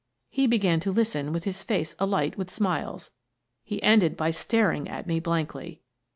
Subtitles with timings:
[0.31, 3.11] He began to listen with his face alight with smiles;
[3.63, 5.83] he ended by staring at me blankly.